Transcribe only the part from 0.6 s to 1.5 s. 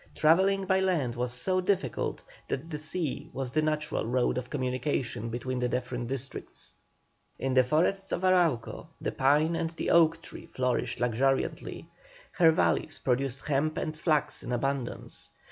by land was